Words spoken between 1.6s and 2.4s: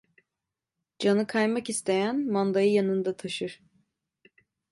isteyen,